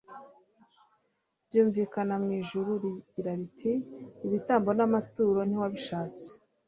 ryumvikana 1.47 2.15
mu 2.23 2.29
ijuru 2.41 2.71
rigira 2.83 3.31
riti: 3.39 3.71
"Ibitambo 4.25 4.69
n'amaturo 4.77 5.39
ntiwabishatse, 5.45 6.27